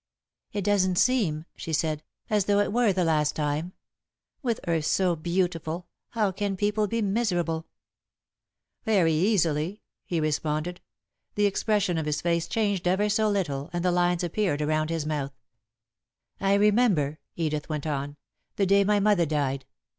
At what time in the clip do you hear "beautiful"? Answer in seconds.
5.15-5.85